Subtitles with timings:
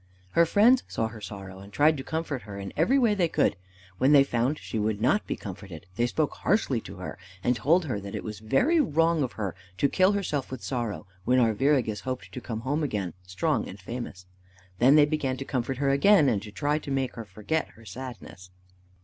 [0.31, 3.55] Her friends saw her sorrow, and tried to comfort her in every way they could.
[3.99, 7.85] When they found she would not be comforted, they spoke harshly to her, and told
[7.85, 11.99] her that it was very wrong of her to kill herself with sorrow, when Arviragus
[11.99, 14.25] hoped to come home again strong and famous.
[14.79, 17.85] Then they began to comfort her again, and to try to make her forget her
[17.85, 18.49] sadness.